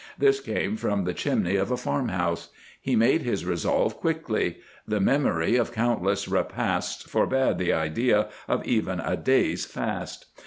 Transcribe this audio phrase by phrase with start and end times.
[0.17, 2.49] This came from the chimney of a farm house.
[2.81, 4.57] He made his resolve quickly.
[4.87, 10.25] The memory of countless repasts forbade the idea of even a day's fast.